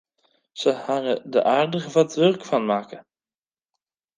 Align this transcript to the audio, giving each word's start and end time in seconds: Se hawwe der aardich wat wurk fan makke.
Se 0.59 0.69
hawwe 0.85 1.13
der 1.31 1.43
aardich 1.53 1.87
wat 1.93 2.11
wurk 2.19 2.41
fan 2.49 2.63
makke. 2.69 2.97